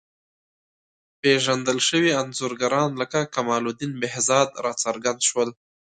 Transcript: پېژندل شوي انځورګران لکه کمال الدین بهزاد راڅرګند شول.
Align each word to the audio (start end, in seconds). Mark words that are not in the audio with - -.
پېژندل 1.21 1.79
شوي 1.89 2.11
انځورګران 2.21 2.89
لکه 3.01 3.19
کمال 3.35 3.63
الدین 3.67 3.91
بهزاد 4.01 4.49
راڅرګند 4.65 5.19
شول. 5.29 5.49